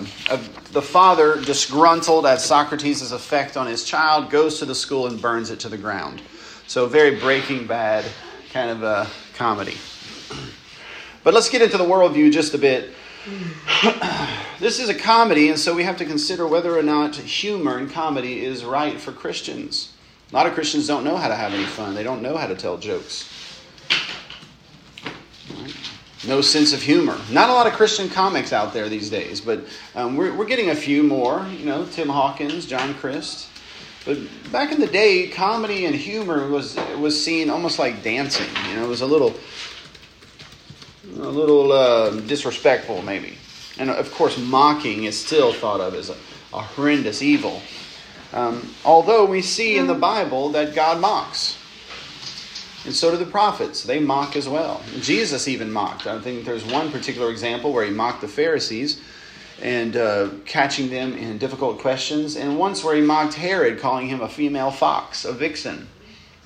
the 0.73 0.83
father, 0.83 1.41
disgruntled 1.41 2.27
at 2.27 2.41
Socrates' 2.41 3.13
effect 3.13 3.57
on 3.57 3.67
his 3.67 3.85
child, 3.85 4.31
goes 4.31 4.59
to 4.59 4.67
the 4.67 4.75
school 4.75 5.07
and 5.07 5.21
burns 5.21 5.51
it 5.51 5.61
to 5.61 5.69
the 5.69 5.79
ground. 5.79 6.21
So, 6.67 6.87
very 6.87 7.19
breaking 7.19 7.67
bad 7.67 8.05
kind 8.53 8.71
of 8.71 8.83
a 8.83 9.07
comedy. 9.35 9.77
But 11.25 11.35
let's 11.35 11.49
get 11.49 11.63
into 11.63 11.79
the 11.79 11.85
worldview 11.85 12.33
just 12.33 12.55
a 12.55 12.59
bit. 12.59 12.91
this 14.61 14.79
is 14.79 14.89
a 14.89 14.95
comedy, 14.95 15.49
and 15.49 15.59
so 15.59 15.75
we 15.75 15.85
have 15.85 15.97
to 15.99 16.05
consider 16.05 16.47
whether 16.47 16.77
or 16.77 16.83
not 16.83 17.17
humor 17.17 17.79
and 17.79 17.91
comedy 17.91 18.45
is 18.45 18.65
right 18.65 19.01
for 19.01 19.13
Christians. 19.13 19.93
A 20.33 20.35
lot 20.35 20.47
of 20.47 20.55
Christians 20.55 20.87
don't 20.87 21.05
know 21.05 21.17
how 21.17 21.29
to 21.29 21.35
have 21.35 21.53
any 21.53 21.65
fun, 21.65 21.95
they 21.95 22.03
don't 22.03 22.23
know 22.23 22.37
how 22.37 22.47
to 22.47 22.55
tell 22.55 22.79
jokes 22.79 23.50
no 26.27 26.41
sense 26.41 26.73
of 26.73 26.83
humor. 26.83 27.19
Not 27.31 27.49
a 27.49 27.53
lot 27.53 27.67
of 27.67 27.73
Christian 27.73 28.09
comics 28.09 28.53
out 28.53 28.75
there 28.75 28.89
these 28.89 29.09
days, 29.09 29.41
but 29.41 29.65
um, 29.95 30.17
we're, 30.17 30.35
we're 30.35 30.47
getting 30.47 30.71
a 30.71 30.75
few 30.75 31.03
more. 31.03 31.47
You 31.57 31.65
know, 31.65 31.87
Tim 31.87 32.09
Hawkins, 32.09 32.67
John 32.67 32.95
Crist. 32.95 33.49
But 34.05 34.19
back 34.51 34.73
in 34.73 34.81
the 34.81 34.87
day, 34.87 35.29
comedy 35.29 35.85
and 35.85 35.95
humor 35.95 36.49
was 36.49 36.79
was 36.99 37.23
seen 37.23 37.51
almost 37.51 37.79
like 37.79 38.03
dancing. 38.03 38.49
You 38.69 38.77
know, 38.77 38.85
it 38.85 38.89
was 38.89 39.03
a 39.03 39.07
little 39.07 39.35
a 41.17 41.29
little 41.29 41.73
uh, 41.73 42.11
disrespectful, 42.21 43.03
maybe. 43.03 43.37
And 43.79 43.91
of 43.91 44.11
course, 44.13 44.39
mocking 44.39 45.05
is 45.05 45.19
still 45.19 45.53
thought 45.53 45.81
of 45.81 45.95
as 45.95 46.11
a, 46.11 46.17
a 46.53 46.63
horrendous 46.63 47.23
evil. 47.23 47.63
Um, 48.33 48.75
although 48.85 49.25
we 49.25 49.43
see 49.43 49.77
in 49.77 49.87
the 49.87 49.95
Bible 49.95 50.51
that 50.51 50.75
God 50.75 51.01
mocks. 51.01 51.57
And 52.85 52.95
so 52.95 53.11
do 53.11 53.17
the 53.17 53.31
prophets. 53.31 53.83
They 53.83 54.01
mock 54.01 54.37
as 54.37 54.49
well. 54.49 54.83
Jesus 55.01 55.49
even 55.49 55.71
mocked. 55.71 56.07
I 56.07 56.19
think 56.21 56.45
there's 56.45 56.65
one 56.65 56.91
particular 56.91 57.31
example 57.31 57.73
where 57.73 57.85
he 57.85 57.91
mocked 57.91 58.23
the 58.23 58.29
Pharisees 58.29 59.01
and 59.63 59.97
uh, 59.97 60.31
catching 60.47 60.89
them 60.89 61.13
in 61.13 61.37
difficult 61.37 61.81
questions, 61.81 62.37
and 62.37 62.59
once 62.59 62.83
where 62.83 62.95
he 62.95 63.03
mocked 63.03 63.35
Herod, 63.35 63.79
calling 63.79 64.09
him 64.09 64.23
a 64.23 64.29
female 64.29 64.71
fox, 64.71 65.27
a 65.27 65.33
vixen. 65.33 65.87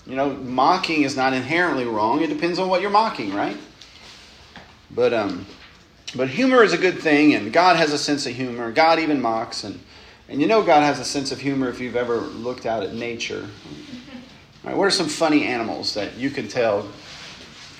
You 0.06 0.16
know, 0.16 0.30
mocking 0.30 1.02
is 1.02 1.16
not 1.16 1.32
inherently 1.32 1.84
wrong. 1.84 2.22
It 2.22 2.26
depends 2.26 2.58
on 2.58 2.68
what 2.68 2.82
you're 2.82 2.90
mocking, 2.90 3.32
right? 3.32 3.56
But 4.90 5.14
um, 5.14 5.46
but 6.14 6.28
humor 6.28 6.62
is 6.62 6.72
a 6.72 6.78
good 6.78 6.98
thing, 6.98 7.34
and 7.34 7.52
God 7.52 7.76
has 7.76 7.92
a 7.92 7.98
sense 7.98 8.26
of 8.26 8.34
humor. 8.34 8.70
God 8.70 8.98
even 8.98 9.20
mocks, 9.20 9.64
and 9.64 9.80
and 10.28 10.40
you 10.40 10.46
know 10.46 10.62
God 10.62 10.82
has 10.82 10.98
a 10.98 11.04
sense 11.04 11.32
of 11.32 11.40
humor 11.40 11.68
if 11.68 11.80
you've 11.80 11.96
ever 11.96 12.18
looked 12.18 12.66
out 12.66 12.82
at 12.82 12.94
nature. 12.94 13.48
Right, 14.64 14.76
what 14.76 14.84
are 14.84 14.90
some 14.90 15.08
funny 15.08 15.44
animals 15.44 15.94
that 15.94 16.16
you 16.16 16.30
can 16.30 16.48
tell 16.48 16.88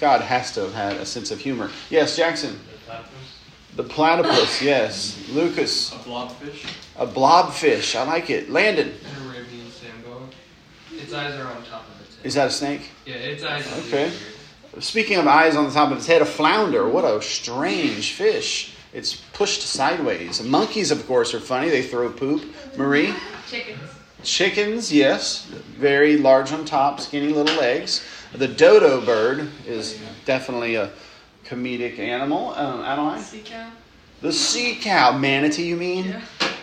God 0.00 0.21
has 0.21 0.53
to 0.53 0.61
have 0.62 0.75
had 0.75 0.97
a 0.97 1.07
sense 1.07 1.31
of 1.31 1.38
humor? 1.38 1.71
Yes, 1.88 2.17
Jackson. 2.17 2.59
The 2.59 2.75
platypus, 2.85 3.76
The 3.76 3.83
platypus 3.85 4.62
yes. 4.62 5.29
Lucas. 5.31 5.93
A 5.93 5.97
blobfish. 5.97 6.67
A 6.97 7.07
blobfish. 7.07 7.97
I 7.99 8.05
like 8.05 8.29
it. 8.31 8.50
Landon. 8.50 8.88
An 8.88 9.26
Arabian 9.26 9.71
sand 9.71 10.05
bug. 10.05 10.33
Its 10.93 11.12
eyes 11.12 11.35
are 11.41 11.47
on 11.47 11.64
top 11.64 11.87
of 11.88 12.00
its 12.03 12.17
head. 12.17 12.26
Is 12.26 12.35
that 12.35 12.49
a 12.49 12.50
snake? 12.50 12.91
Yeah, 13.07 13.14
its 13.14 13.43
eyes 13.43 13.67
are 13.67 13.81
Okay. 13.87 14.05
really. 14.05 14.83
Speaking 14.83 15.19
of 15.19 15.26
eyes 15.26 15.55
on 15.57 15.64
the 15.67 15.71
top 15.73 15.91
of 15.93 15.99
its 15.99 16.07
head, 16.07 16.21
a 16.21 16.26
flounder. 16.26 16.87
What 16.88 17.05
a 17.05 17.23
strange 17.23 18.12
fish. 18.12 18.73
It's 18.93 19.14
pushed 19.33 19.62
sideways. 19.62 20.43
Monkeys, 20.43 20.91
of 20.91 21.07
course, 21.07 21.33
are 21.33 21.41
funny. 21.41 21.71
They 21.71 21.83
throw 21.83 22.11
poop. 22.11 22.45
Marie? 22.76 23.14
Chickens. 23.49 23.79
Chickens, 24.25 24.93
yes. 24.93 25.45
Very 25.78 26.16
large 26.16 26.52
on 26.52 26.64
top, 26.64 27.00
skinny 27.00 27.33
little 27.33 27.57
legs. 27.57 28.04
The 28.33 28.49
dodo 28.49 29.04
bird 29.04 29.50
is 29.66 30.00
definitely 30.25 30.75
a 30.75 30.90
comedic 31.45 31.99
animal. 31.99 32.50
Um, 32.54 32.81
Adeline? 32.81 33.21
Sea 33.21 33.43
cow. 33.45 33.71
The 34.23 34.33
sea 34.33 34.78
cow. 34.81 35.16
Manatee, 35.16 35.66
you 35.66 35.76
mean? 35.76 36.07
Yeah. 36.07 36.23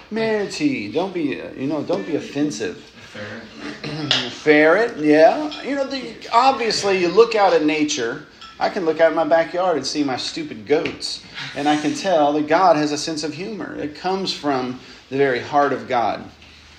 Manatee. 0.09 0.91
Don't 0.91 1.13
be, 1.13 1.41
uh, 1.41 1.51
you 1.51 1.67
know, 1.67 1.83
don't 1.83 2.05
be 2.05 2.15
offensive. 2.15 2.77
Ferret. 2.77 4.13
Ferret, 4.31 4.97
yeah. 4.97 5.61
You 5.61 5.75
know, 5.75 5.87
the, 5.87 6.15
obviously, 6.33 6.97
you 6.99 7.09
look 7.09 7.35
out 7.35 7.53
at 7.53 7.63
nature. 7.63 8.25
I 8.59 8.69
can 8.69 8.85
look 8.85 8.99
out 8.99 9.11
in 9.11 9.15
my 9.15 9.23
backyard 9.23 9.77
and 9.77 9.85
see 9.85 10.03
my 10.03 10.17
stupid 10.17 10.67
goats, 10.67 11.23
and 11.55 11.67
I 11.67 11.81
can 11.81 11.95
tell 11.95 12.33
that 12.33 12.47
God 12.47 12.75
has 12.75 12.91
a 12.91 12.97
sense 12.97 13.23
of 13.23 13.33
humor. 13.33 13.75
It 13.75 13.95
comes 13.95 14.33
from 14.33 14.79
the 15.09 15.17
very 15.17 15.39
heart 15.39 15.73
of 15.73 15.87
God. 15.87 16.23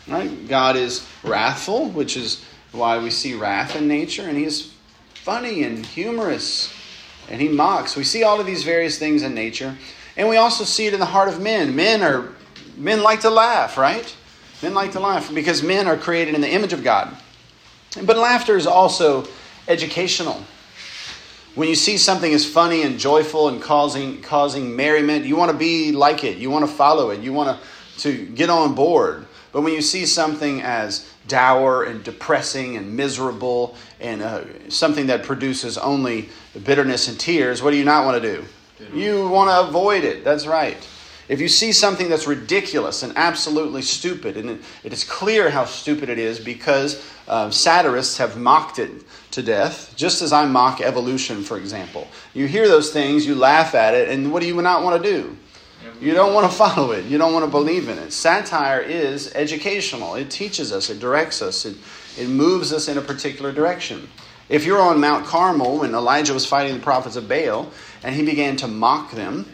Right? 0.08 0.48
God 0.48 0.76
is 0.76 1.06
wrathful, 1.22 1.90
which 1.90 2.16
is 2.16 2.44
why 2.72 2.98
we 2.98 3.10
see 3.10 3.34
wrath 3.34 3.76
in 3.76 3.86
nature, 3.86 4.22
and 4.22 4.36
He's 4.36 4.72
funny 5.14 5.62
and 5.62 5.84
humorous, 5.84 6.72
and 7.28 7.40
He 7.40 7.48
mocks. 7.48 7.96
We 7.96 8.04
see 8.04 8.22
all 8.22 8.40
of 8.40 8.46
these 8.46 8.64
various 8.64 8.98
things 8.98 9.22
in 9.22 9.34
nature, 9.34 9.76
and 10.16 10.28
we 10.28 10.36
also 10.36 10.64
see 10.64 10.86
it 10.86 10.94
in 10.94 11.00
the 11.00 11.06
heart 11.06 11.28
of 11.28 11.40
men. 11.40 11.76
Men 11.76 12.02
are 12.02 12.32
men 12.76 13.02
like 13.02 13.20
to 13.20 13.30
laugh, 13.30 13.76
right? 13.76 14.14
Men 14.62 14.74
like 14.74 14.92
to 14.92 15.00
laugh 15.00 15.32
because 15.32 15.62
men 15.62 15.86
are 15.86 15.96
created 15.96 16.34
in 16.34 16.40
the 16.40 16.50
image 16.50 16.72
of 16.72 16.82
God. 16.82 17.16
But 18.02 18.16
laughter 18.16 18.56
is 18.56 18.66
also 18.66 19.26
educational. 19.68 20.42
When 21.54 21.68
you 21.68 21.74
see 21.74 21.98
something 21.98 22.32
is 22.32 22.50
funny 22.50 22.82
and 22.82 22.98
joyful 22.98 23.48
and 23.48 23.60
causing 23.60 24.22
causing 24.22 24.74
merriment, 24.74 25.26
you 25.26 25.36
want 25.36 25.50
to 25.50 25.56
be 25.56 25.92
like 25.92 26.24
it. 26.24 26.38
You 26.38 26.50
want 26.50 26.66
to 26.66 26.72
follow 26.72 27.10
it. 27.10 27.20
You 27.20 27.32
want 27.32 27.60
to, 27.60 28.00
to 28.00 28.26
get 28.26 28.48
on 28.48 28.74
board. 28.74 29.26
But 29.52 29.60
when 29.60 29.74
you 29.74 29.82
see 29.82 30.06
something 30.06 30.62
as 30.62 31.08
dour 31.28 31.84
and 31.84 32.02
depressing 32.02 32.76
and 32.76 32.96
miserable 32.96 33.76
and 34.00 34.22
uh, 34.22 34.70
something 34.70 35.06
that 35.06 35.22
produces 35.22 35.76
only 35.78 36.30
bitterness 36.64 37.08
and 37.08 37.20
tears, 37.20 37.62
what 37.62 37.70
do 37.70 37.76
you 37.76 37.84
not 37.84 38.06
want 38.06 38.22
to 38.22 38.36
do? 38.36 38.44
You 38.94 39.28
want 39.28 39.50
to 39.50 39.68
avoid 39.68 40.04
it. 40.04 40.24
That's 40.24 40.46
right. 40.46 40.76
If 41.28 41.40
you 41.40 41.48
see 41.48 41.72
something 41.72 42.08
that's 42.08 42.26
ridiculous 42.26 43.02
and 43.02 43.12
absolutely 43.16 43.82
stupid, 43.82 44.36
and 44.36 44.50
it, 44.50 44.60
it 44.82 44.92
is 44.92 45.04
clear 45.04 45.50
how 45.50 45.64
stupid 45.64 46.08
it 46.08 46.18
is 46.18 46.40
because 46.40 47.02
uh, 47.28 47.50
satirists 47.50 48.18
have 48.18 48.36
mocked 48.36 48.78
it 48.78 48.90
to 49.30 49.42
death, 49.42 49.94
just 49.96 50.20
as 50.20 50.32
I 50.32 50.44
mock 50.46 50.80
evolution, 50.80 51.42
for 51.42 51.56
example. 51.56 52.08
You 52.34 52.46
hear 52.46 52.68
those 52.68 52.92
things, 52.92 53.24
you 53.24 53.34
laugh 53.34 53.74
at 53.74 53.94
it, 53.94 54.08
and 54.08 54.32
what 54.32 54.42
do 54.42 54.48
you 54.48 54.60
not 54.60 54.82
want 54.82 55.02
to 55.02 55.10
do? 55.10 55.36
You 56.00 56.14
don't 56.14 56.34
want 56.34 56.50
to 56.50 56.56
follow 56.56 56.92
it. 56.92 57.04
You 57.04 57.18
don't 57.18 57.32
want 57.32 57.44
to 57.44 57.50
believe 57.50 57.88
in 57.88 57.98
it. 57.98 58.12
Satire 58.12 58.80
is 58.80 59.32
educational. 59.34 60.14
It 60.14 60.30
teaches 60.30 60.72
us, 60.72 60.90
it 60.90 60.98
directs 60.98 61.42
us, 61.42 61.64
it, 61.64 61.76
it 62.18 62.28
moves 62.28 62.72
us 62.72 62.88
in 62.88 62.98
a 62.98 63.00
particular 63.00 63.52
direction. 63.52 64.08
If 64.48 64.64
you're 64.64 64.80
on 64.80 65.00
Mount 65.00 65.24
Carmel 65.26 65.78
when 65.78 65.94
Elijah 65.94 66.34
was 66.34 66.44
fighting 66.44 66.74
the 66.74 66.82
prophets 66.82 67.16
of 67.16 67.28
Baal 67.28 67.70
and 68.02 68.14
he 68.14 68.24
began 68.24 68.56
to 68.56 68.68
mock 68.68 69.12
them, 69.12 69.46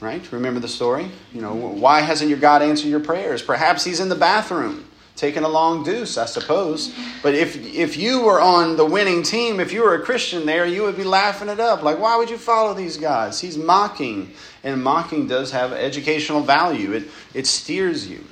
right? 0.00 0.30
Remember 0.32 0.60
the 0.60 0.68
story? 0.68 1.10
You 1.32 1.40
know, 1.40 1.54
why 1.54 2.00
hasn't 2.00 2.28
your 2.28 2.38
God 2.38 2.62
answered 2.62 2.88
your 2.88 3.00
prayers? 3.00 3.42
Perhaps 3.42 3.84
he's 3.84 4.00
in 4.00 4.08
the 4.08 4.16
bathroom 4.16 4.86
taking 5.16 5.42
a 5.42 5.48
long 5.48 5.82
deuce, 5.82 6.18
I 6.18 6.26
suppose. 6.26 6.94
But 7.22 7.34
if 7.34 7.56
if 7.56 7.96
you 7.96 8.20
were 8.20 8.40
on 8.40 8.76
the 8.76 8.84
winning 8.84 9.22
team, 9.22 9.58
if 9.58 9.72
you 9.72 9.82
were 9.82 9.94
a 9.94 10.02
Christian 10.02 10.46
there, 10.46 10.66
you 10.66 10.82
would 10.82 10.96
be 10.96 11.04
laughing 11.04 11.48
it 11.48 11.58
up. 11.58 11.82
Like, 11.82 11.98
why 11.98 12.16
would 12.16 12.30
you 12.30 12.38
follow 12.38 12.74
these 12.74 12.96
guys? 12.96 13.40
He's 13.40 13.56
mocking, 13.56 14.32
and 14.62 14.82
mocking 14.82 15.26
does 15.26 15.50
have 15.52 15.72
educational 15.72 16.42
value. 16.42 16.92
It 16.92 17.08
it 17.34 17.46
steers 17.46 18.06
you, 18.06 18.24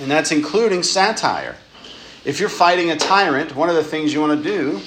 and 0.00 0.10
that's 0.10 0.30
including 0.30 0.82
satire. 0.82 1.56
If 2.24 2.38
you're 2.38 2.50
fighting 2.50 2.90
a 2.90 2.96
tyrant, 2.96 3.56
one 3.56 3.70
of 3.70 3.76
the 3.76 3.84
things 3.84 4.12
you 4.12 4.20
want 4.20 4.42
to 4.42 4.48
do 4.48 4.80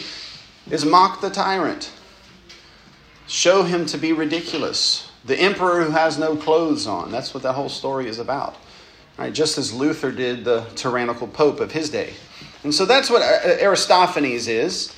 is 0.70 0.86
mock 0.86 1.20
the 1.20 1.32
tyrant. 1.32 1.92
Show 3.28 3.64
him 3.64 3.86
to 3.88 3.98
be 3.98 4.14
ridiculous. 4.14 5.10
The 5.26 5.40
emperor 5.40 5.84
who 5.84 5.92
has 5.92 6.20
no 6.20 6.36
clothes 6.36 6.86
on. 6.86 7.10
That's 7.10 7.34
what 7.34 7.42
that 7.44 7.54
whole 7.54 7.70
story 7.70 8.08
is 8.08 8.20
about. 8.20 8.58
Right? 9.17 9.34
Just 9.34 9.58
as 9.58 9.74
Luther 9.74 10.12
did 10.12 10.43
the 10.43 10.65
tyrannical 10.75 11.27
pope 11.27 11.60
of 11.60 11.72
his 11.72 11.89
day. 11.89 12.13
And 12.63 12.74
so 12.74 12.86
that's 12.86 13.10
what 13.10 13.22
Aristophanes 13.62 14.48
is. 14.48 14.93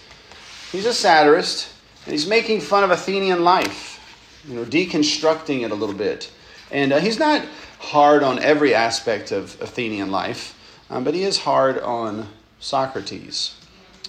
He's 0.71 0.85
a 0.85 0.93
satirist, 0.93 1.71
and 2.05 2.11
he's 2.11 2.27
making 2.27 2.61
fun 2.61 2.83
of 2.83 2.91
Athenian 2.91 3.43
life, 3.43 3.99
you 4.47 4.55
know, 4.55 4.65
deconstructing 4.65 5.63
it 5.63 5.71
a 5.71 5.75
little 5.75 5.95
bit. 5.95 6.31
And 6.71 6.93
uh, 6.93 6.99
he's 6.99 7.19
not 7.19 7.45
hard 7.79 8.23
on 8.23 8.39
every 8.39 8.73
aspect 8.73 9.31
of 9.31 9.59
Athenian 9.61 10.11
life, 10.11 10.55
um, 10.89 11.03
but 11.03 11.13
he 11.13 11.23
is 11.23 11.39
hard 11.39 11.79
on 11.79 12.27
Socrates 12.59 13.55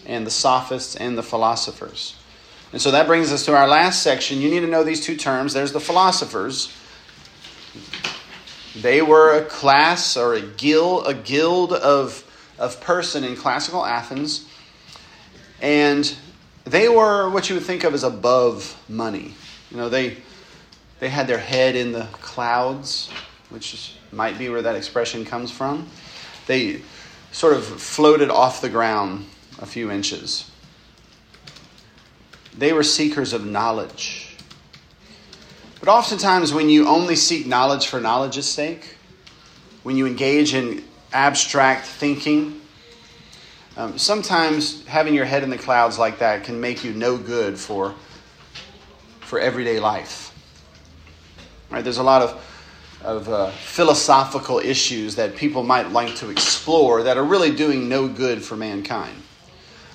and 0.06 0.26
the 0.26 0.30
sophists 0.30 0.96
and 0.96 1.18
the 1.18 1.22
philosophers. 1.22 2.16
And 2.72 2.80
so 2.80 2.90
that 2.90 3.06
brings 3.06 3.32
us 3.32 3.44
to 3.46 3.56
our 3.56 3.68
last 3.68 4.02
section. 4.02 4.40
You 4.40 4.50
need 4.50 4.60
to 4.60 4.66
know 4.66 4.84
these 4.84 5.04
two 5.04 5.16
terms. 5.16 5.52
There's 5.52 5.72
the 5.72 5.80
philosophers. 5.80 6.72
They 8.80 9.00
were 9.00 9.38
a 9.38 9.44
class 9.44 10.16
or 10.16 10.34
a 10.34 10.40
guild, 10.40 11.06
a 11.06 11.14
guild 11.14 11.72
of, 11.72 12.24
of 12.58 12.80
person 12.82 13.24
in 13.24 13.34
classical 13.34 13.84
Athens. 13.84 14.46
And 15.62 16.14
they 16.64 16.88
were 16.88 17.30
what 17.30 17.48
you 17.48 17.54
would 17.56 17.64
think 17.64 17.84
of 17.84 17.94
as 17.94 18.04
above 18.04 18.78
money. 18.88 19.34
You 19.70 19.78
know, 19.78 19.88
they, 19.88 20.18
they 21.00 21.08
had 21.08 21.26
their 21.26 21.38
head 21.38 21.74
in 21.74 21.92
the 21.92 22.06
clouds, 22.12 23.10
which 23.48 23.96
might 24.12 24.38
be 24.38 24.50
where 24.50 24.62
that 24.62 24.76
expression 24.76 25.24
comes 25.24 25.50
from. 25.50 25.88
They 26.46 26.82
sort 27.32 27.54
of 27.54 27.64
floated 27.64 28.30
off 28.30 28.60
the 28.60 28.68
ground 28.68 29.26
a 29.58 29.66
few 29.66 29.90
inches. 29.90 30.50
They 32.56 32.72
were 32.72 32.82
seekers 32.82 33.32
of 33.32 33.44
knowledge. 33.46 34.25
But 35.80 35.88
oftentimes, 35.88 36.52
when 36.52 36.68
you 36.68 36.88
only 36.88 37.16
seek 37.16 37.46
knowledge 37.46 37.86
for 37.86 38.00
knowledge's 38.00 38.48
sake, 38.48 38.96
when 39.82 39.96
you 39.96 40.06
engage 40.06 40.54
in 40.54 40.82
abstract 41.12 41.86
thinking, 41.86 42.60
um, 43.76 43.98
sometimes 43.98 44.86
having 44.86 45.14
your 45.14 45.26
head 45.26 45.42
in 45.42 45.50
the 45.50 45.58
clouds 45.58 45.98
like 45.98 46.18
that 46.20 46.44
can 46.44 46.60
make 46.60 46.82
you 46.82 46.92
no 46.92 47.18
good 47.18 47.58
for, 47.58 47.94
for 49.20 49.38
everyday 49.38 49.78
life. 49.78 50.34
Right? 51.70 51.84
There's 51.84 51.98
a 51.98 52.02
lot 52.02 52.22
of, 52.22 52.42
of 53.02 53.28
uh, 53.28 53.50
philosophical 53.50 54.58
issues 54.58 55.16
that 55.16 55.36
people 55.36 55.62
might 55.62 55.90
like 55.90 56.14
to 56.16 56.30
explore 56.30 57.02
that 57.02 57.18
are 57.18 57.24
really 57.24 57.54
doing 57.54 57.88
no 57.88 58.08
good 58.08 58.42
for 58.42 58.56
mankind. 58.56 59.22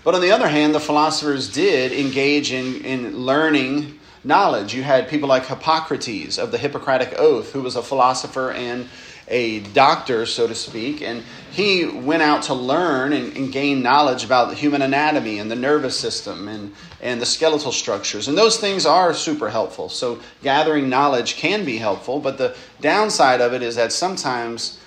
But 0.04 0.14
on 0.14 0.22
the 0.22 0.32
other 0.32 0.48
hand, 0.48 0.76
the 0.76 0.80
philosophers 0.80 1.52
did 1.52 1.92
engage 1.92 2.52
in, 2.52 2.84
in 2.86 3.18
learning 3.18 4.00
knowledge. 4.24 4.74
You 4.74 4.84
had 4.84 5.08
people 5.08 5.30
like 5.30 5.46
Hippocrates 5.46 6.38
of 6.38 6.52
the 6.52 6.58
Hippocratic 6.58 7.14
Oath, 7.18 7.52
who 7.52 7.62
was 7.62 7.76
a 7.76 7.82
philosopher 7.82 8.52
and 8.52 8.88
a 9.28 9.62
doctor, 9.62 10.26
so 10.26 10.46
to 10.46 10.54
speak, 10.54 11.02
and 11.02 11.24
he 11.52 11.86
went 11.86 12.22
out 12.22 12.44
to 12.44 12.54
learn 12.54 13.14
and, 13.14 13.36
and, 13.38 13.52
gain 13.52 13.82
knowledge 13.82 14.26
about 14.26 14.50
the 14.50 14.56
human 14.56 14.82
anatomy 14.82 15.40
and 15.40 15.50
the 15.50 15.56
nervous 15.56 15.98
system 15.98 16.50
and, 16.50 16.74
and 17.02 17.22
the 17.22 17.26
skeletal 17.26 17.72
structures. 17.72 18.28
And 18.28 18.38
those 18.38 18.58
things 18.58 18.86
are 18.86 19.14
super 19.14 19.50
helpful. 19.50 19.88
So, 19.88 20.20
gathering 20.44 20.90
knowledge 20.90 21.38
can 21.38 21.64
be 21.64 21.78
helpful, 21.78 22.20
but 22.20 22.38
the 22.38 22.56
downside 22.82 23.40
of 23.40 23.54
it 23.54 23.62
is 23.62 23.78
that 23.78 23.94
sometimes 23.94 24.80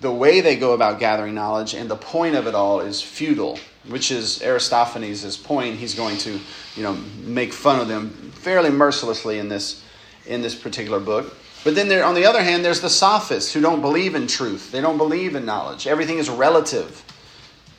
the 0.00 0.12
way 0.12 0.40
they 0.40 0.56
go 0.56 0.72
about 0.72 0.98
gathering 0.98 1.34
knowledge 1.34 1.74
and 1.74 1.88
the 1.88 1.96
point 1.96 2.34
of 2.34 2.46
it 2.46 2.54
all 2.54 2.80
is 2.80 3.00
futile, 3.00 3.58
which 3.88 4.10
is 4.10 4.42
Aristophanes' 4.42 5.36
point. 5.36 5.76
He's 5.76 5.94
going 5.94 6.18
to, 6.18 6.40
you 6.74 6.82
know, 6.82 6.94
make 7.22 7.52
fun 7.52 7.80
of 7.80 7.88
them 7.88 8.10
fairly 8.32 8.70
mercilessly 8.70 9.38
in 9.38 9.48
this 9.48 9.82
in 10.26 10.42
this 10.42 10.54
particular 10.54 11.00
book. 11.00 11.36
But 11.64 11.74
then 11.74 11.88
there, 11.88 12.04
on 12.04 12.14
the 12.14 12.26
other 12.26 12.42
hand, 12.42 12.64
there's 12.64 12.80
the 12.80 12.90
sophists 12.90 13.52
who 13.52 13.60
don't 13.60 13.80
believe 13.80 14.14
in 14.14 14.26
truth. 14.26 14.70
They 14.70 14.80
don't 14.80 14.98
believe 14.98 15.34
in 15.34 15.44
knowledge. 15.44 15.86
Everything 15.86 16.18
is 16.18 16.30
relative. 16.30 17.04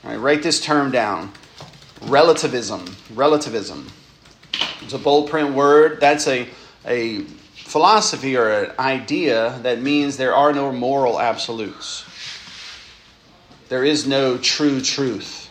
All 0.04 0.12
right, 0.12 0.18
write 0.18 0.44
this 0.44 0.60
term 0.62 0.92
down. 0.92 1.32
Relativism. 2.04 2.86
Relativism. 3.14 3.88
It's 4.82 4.94
a 4.94 4.98
bold 4.98 5.30
print 5.30 5.54
word. 5.54 6.00
That's 6.00 6.28
a, 6.28 6.48
a 6.86 7.22
philosophy 7.54 8.38
or 8.38 8.50
an 8.50 8.72
idea 8.80 9.60
that 9.64 9.82
means 9.82 10.18
there 10.18 10.36
are 10.36 10.54
no 10.54 10.72
moral 10.72 11.20
absolutes. 11.20 12.06
There 13.70 13.84
is 13.84 14.08
no 14.08 14.38
true 14.38 14.82
truth. 14.82 15.47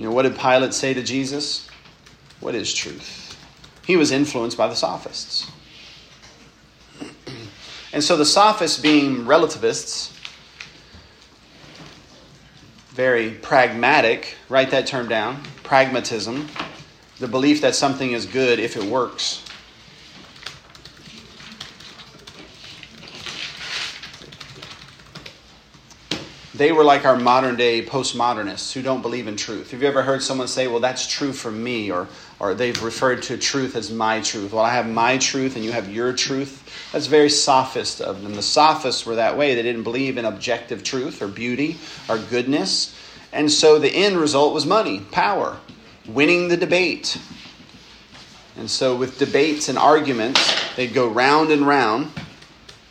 You 0.00 0.06
know, 0.06 0.12
what 0.12 0.22
did 0.22 0.38
Pilate 0.38 0.72
say 0.72 0.94
to 0.94 1.02
Jesus? 1.02 1.68
What 2.40 2.54
is 2.54 2.72
truth? 2.72 3.38
He 3.84 3.98
was 3.98 4.10
influenced 4.10 4.56
by 4.56 4.66
the 4.66 4.74
sophists. 4.74 5.50
And 7.92 8.04
so 8.04 8.16
the 8.16 8.24
sophists, 8.24 8.78
being 8.78 9.26
relativists, 9.26 10.16
very 12.90 13.32
pragmatic, 13.32 14.36
write 14.48 14.70
that 14.70 14.86
term 14.86 15.08
down 15.08 15.42
pragmatism, 15.64 16.48
the 17.18 17.26
belief 17.26 17.60
that 17.62 17.74
something 17.74 18.12
is 18.12 18.26
good 18.26 18.60
if 18.60 18.76
it 18.76 18.84
works. 18.84 19.44
They 26.60 26.72
were 26.72 26.84
like 26.84 27.06
our 27.06 27.16
modern 27.16 27.56
day 27.56 27.82
postmodernists 27.82 28.74
who 28.74 28.82
don't 28.82 29.00
believe 29.00 29.26
in 29.26 29.34
truth. 29.34 29.70
Have 29.70 29.80
you 29.80 29.88
ever 29.88 30.02
heard 30.02 30.22
someone 30.22 30.46
say, 30.46 30.68
Well, 30.68 30.78
that's 30.78 31.06
true 31.06 31.32
for 31.32 31.50
me? 31.50 31.90
Or, 31.90 32.06
or 32.38 32.52
they've 32.52 32.82
referred 32.82 33.22
to 33.22 33.38
truth 33.38 33.76
as 33.76 33.90
my 33.90 34.20
truth. 34.20 34.52
Well, 34.52 34.62
I 34.62 34.74
have 34.74 34.86
my 34.86 35.16
truth 35.16 35.56
and 35.56 35.64
you 35.64 35.72
have 35.72 35.90
your 35.90 36.12
truth. 36.12 36.90
That's 36.92 37.06
very 37.06 37.30
sophist 37.30 38.02
of 38.02 38.22
them. 38.22 38.34
The 38.34 38.42
sophists 38.42 39.06
were 39.06 39.14
that 39.14 39.38
way. 39.38 39.54
They 39.54 39.62
didn't 39.62 39.84
believe 39.84 40.18
in 40.18 40.26
objective 40.26 40.84
truth 40.84 41.22
or 41.22 41.28
beauty 41.28 41.78
or 42.10 42.18
goodness. 42.18 42.94
And 43.32 43.50
so 43.50 43.78
the 43.78 43.88
end 43.88 44.18
result 44.18 44.52
was 44.52 44.66
money, 44.66 45.00
power, 45.00 45.56
winning 46.06 46.48
the 46.48 46.58
debate. 46.58 47.18
And 48.58 48.68
so, 48.68 48.94
with 48.94 49.18
debates 49.18 49.70
and 49.70 49.78
arguments, 49.78 50.76
they'd 50.76 50.92
go 50.92 51.08
round 51.08 51.52
and 51.52 51.66
round, 51.66 52.10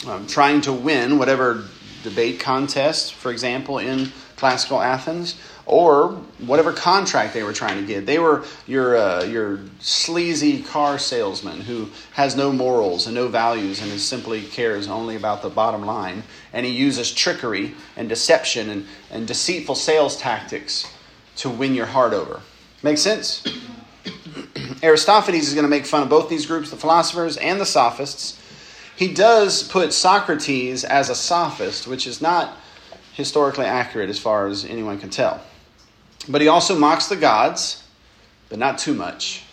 um, 0.07 0.25
trying 0.25 0.61
to 0.61 0.73
win 0.73 1.19
whatever 1.19 1.65
debate 2.03 2.39
contest, 2.39 3.13
for 3.13 3.31
example, 3.31 3.77
in 3.77 4.11
classical 4.35 4.81
Athens, 4.81 5.39
or 5.65 6.13
whatever 6.39 6.73
contract 6.73 7.33
they 7.33 7.43
were 7.43 7.53
trying 7.53 7.79
to 7.79 7.85
get. 7.85 8.05
They 8.05 8.17
were 8.17 8.43
your, 8.65 8.97
uh, 8.97 9.23
your 9.25 9.59
sleazy 9.79 10.63
car 10.63 10.97
salesman 10.97 11.61
who 11.61 11.89
has 12.13 12.35
no 12.35 12.51
morals 12.51 13.05
and 13.05 13.13
no 13.13 13.27
values 13.27 13.81
and 13.81 13.91
is 13.91 14.07
simply 14.07 14.41
cares 14.41 14.87
only 14.87 15.15
about 15.15 15.41
the 15.41 15.49
bottom 15.49 15.85
line. 15.85 16.23
And 16.53 16.65
he 16.65 16.71
uses 16.71 17.13
trickery 17.13 17.75
and 17.95 18.09
deception 18.09 18.69
and, 18.69 18.87
and 19.11 19.27
deceitful 19.27 19.75
sales 19.75 20.17
tactics 20.17 20.91
to 21.37 21.49
win 21.49 21.75
your 21.75 21.85
heart 21.85 22.13
over. 22.13 22.41
Make 22.81 22.97
sense? 22.97 23.43
Aristophanes 24.81 25.47
is 25.47 25.53
going 25.53 25.65
to 25.65 25.69
make 25.69 25.85
fun 25.85 26.03
of 26.03 26.09
both 26.09 26.29
these 26.29 26.45
groups, 26.45 26.69
the 26.69 26.77
philosophers 26.77 27.37
and 27.37 27.59
the 27.59 27.65
sophists. 27.65 28.38
He 28.99 29.07
does 29.07 29.63
put 29.63 29.93
Socrates 29.93 30.83
as 30.83 31.09
a 31.09 31.15
sophist, 31.15 31.87
which 31.87 32.05
is 32.05 32.21
not 32.21 32.57
historically 33.13 33.63
accurate 33.63 34.09
as 34.09 34.19
far 34.19 34.47
as 34.47 34.65
anyone 34.65 34.99
can 34.99 35.09
tell. 35.09 35.39
But 36.27 36.41
he 36.41 36.49
also 36.49 36.77
mocks 36.77 37.07
the 37.07 37.15
gods, 37.15 37.81
but 38.49 38.59
not 38.59 38.77
too 38.77 38.93
much. 38.93 39.43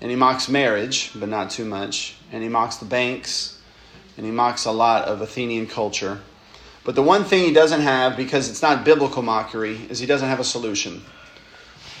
And 0.00 0.10
he 0.10 0.16
mocks 0.16 0.48
marriage, 0.48 1.12
but 1.14 1.28
not 1.28 1.50
too 1.50 1.64
much. 1.64 2.16
And 2.32 2.42
he 2.42 2.48
mocks 2.48 2.78
the 2.78 2.84
banks, 2.84 3.62
and 4.16 4.26
he 4.26 4.32
mocks 4.32 4.64
a 4.64 4.72
lot 4.72 5.04
of 5.04 5.20
Athenian 5.20 5.68
culture. 5.68 6.20
But 6.82 6.96
the 6.96 7.02
one 7.02 7.22
thing 7.22 7.44
he 7.44 7.52
doesn't 7.52 7.82
have, 7.82 8.16
because 8.16 8.50
it's 8.50 8.60
not 8.60 8.84
biblical 8.84 9.22
mockery, 9.22 9.86
is 9.88 10.00
he 10.00 10.06
doesn't 10.06 10.28
have 10.28 10.40
a 10.40 10.44
solution. 10.44 11.04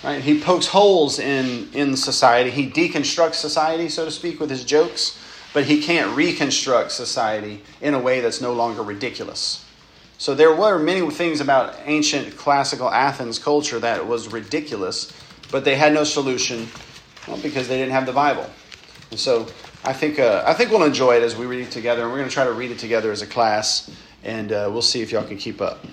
Right? 0.02 0.20
He 0.20 0.40
pokes 0.40 0.66
holes 0.66 1.20
in, 1.20 1.72
in 1.72 1.96
society. 1.96 2.50
He 2.50 2.68
deconstructs 2.68 3.36
society, 3.36 3.88
so 3.88 4.04
to 4.04 4.10
speak, 4.10 4.40
with 4.40 4.50
his 4.50 4.64
jokes, 4.64 5.16
but 5.54 5.64
he 5.64 5.80
can't 5.80 6.14
reconstruct 6.14 6.92
society 6.92 7.62
in 7.80 7.94
a 7.94 7.98
way 7.98 8.20
that's 8.20 8.42
no 8.42 8.52
longer 8.52 8.82
ridiculous. 8.82 9.64
So 10.18 10.34
there 10.34 10.54
were 10.54 10.78
many 10.78 11.08
things 11.10 11.40
about 11.40 11.76
ancient 11.84 12.36
classical 12.36 12.90
Athens 12.90 13.38
culture 13.38 13.78
that 13.78 14.06
was 14.06 14.30
ridiculous, 14.32 15.16
but 15.50 15.64
they 15.64 15.76
had 15.76 15.94
no 15.94 16.04
solution 16.04 16.68
well, 17.26 17.38
because 17.38 17.68
they 17.68 17.78
didn't 17.78 17.92
have 17.92 18.04
the 18.04 18.12
Bible. 18.12 18.48
And 19.10 19.18
so 19.18 19.46
I 19.84 19.92
think 19.92 20.18
uh, 20.18 20.42
I 20.46 20.54
think 20.54 20.70
we'll 20.70 20.84
enjoy 20.84 21.16
it 21.16 21.22
as 21.22 21.36
we 21.36 21.46
read 21.46 21.60
it 21.60 21.70
together, 21.70 22.02
and 22.02 22.10
we're 22.10 22.18
going 22.18 22.28
to 22.28 22.34
try 22.34 22.44
to 22.44 22.52
read 22.52 22.70
it 22.70 22.78
together 22.78 23.12
as 23.12 23.22
a 23.22 23.26
class, 23.26 23.90
and 24.24 24.52
uh, 24.52 24.68
we'll 24.72 24.82
see 24.82 25.02
if 25.02 25.12
y'all 25.12 25.24
can 25.24 25.38
keep 25.38 25.60
up. 25.60 25.84